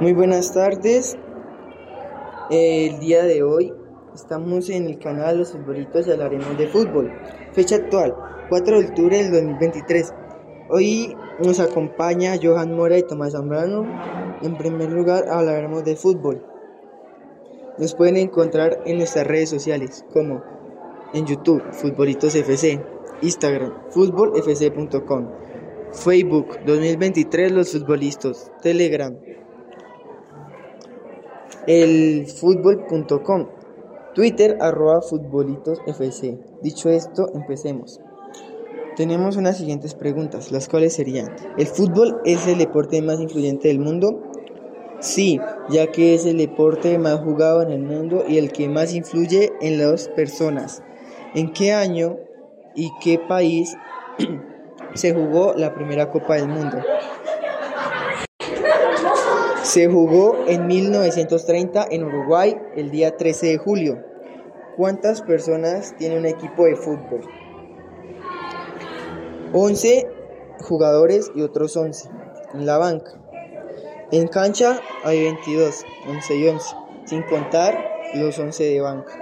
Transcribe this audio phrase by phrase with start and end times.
[0.00, 1.18] Muy buenas tardes.
[2.50, 3.70] El día de hoy
[4.14, 7.12] estamos en el canal Los Futbolitos y hablaremos de fútbol.
[7.52, 8.16] Fecha actual,
[8.48, 10.14] 4 de octubre del 2023.
[10.70, 13.84] Hoy nos acompaña Johan Mora y Tomás Zambrano.
[14.40, 16.46] En primer lugar hablaremos de fútbol.
[17.76, 20.42] Nos pueden encontrar en nuestras redes sociales como
[21.12, 22.82] en YouTube, Futbolitos FC,
[23.20, 25.28] Instagram, futbolfc.com,
[25.92, 29.14] Facebook 2023 Los Futbolistas, Telegram,
[31.66, 33.46] el fútbol.com,
[34.14, 36.60] Twitter arroba futbolitosfc.
[36.62, 38.00] Dicho esto, empecemos.
[38.96, 43.78] Tenemos unas siguientes preguntas, las cuales serían, ¿el fútbol es el deporte más influyente del
[43.78, 44.22] mundo?
[45.00, 48.92] Sí, ya que es el deporte más jugado en el mundo y el que más
[48.94, 50.82] influye en las personas.
[51.34, 52.18] ¿En qué año
[52.74, 53.76] y qué país
[54.94, 56.78] se jugó la primera Copa del Mundo?
[59.70, 64.04] Se jugó en 1930 en Uruguay el día 13 de julio.
[64.76, 67.20] ¿Cuántas personas tiene un equipo de fútbol?
[69.52, 70.08] 11
[70.64, 72.08] jugadores y otros 11
[72.54, 73.12] en la banca.
[74.10, 77.78] En cancha hay 22, 11 y 11, sin contar
[78.14, 79.12] los 11 de banca.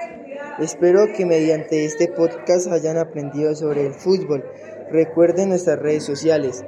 [0.61, 4.51] Espero que mediante este podcast hayan aprendido sobre el fútbol.
[4.91, 6.65] Recuerden nuestras redes sociales.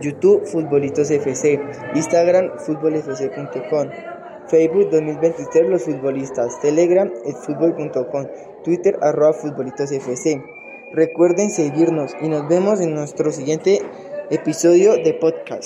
[0.00, 1.60] YouTube Futbolitos FC,
[1.94, 3.88] Instagram futbolfc.com,
[4.48, 7.10] Facebook 2023 Los Futbolistas, Telegram
[7.44, 8.26] fútbol.com,
[8.64, 10.42] Twitter arroba Futbolitos FC.
[10.92, 13.80] Recuerden seguirnos y nos vemos en nuestro siguiente
[14.30, 15.64] episodio de podcast.